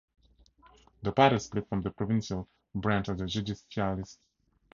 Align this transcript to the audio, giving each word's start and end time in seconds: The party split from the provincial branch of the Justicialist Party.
The 1.03 1.11
party 1.11 1.37
split 1.37 1.69
from 1.69 1.83
the 1.83 1.91
provincial 1.91 2.49
branch 2.73 3.07
of 3.09 3.19
the 3.19 3.25
Justicialist 3.25 3.75
Party. 4.17 4.19